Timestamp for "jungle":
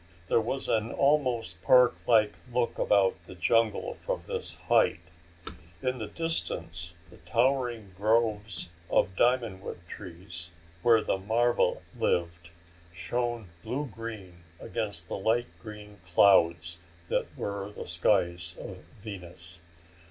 3.35-3.93